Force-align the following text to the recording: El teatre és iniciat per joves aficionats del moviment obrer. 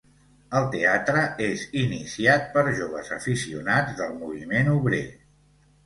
El 0.59 0.63
teatre 0.75 1.21
és 1.49 1.67
iniciat 1.83 2.49
per 2.57 2.65
joves 2.83 3.15
aficionats 3.21 3.97
del 4.05 4.21
moviment 4.25 4.77
obrer. 4.77 5.09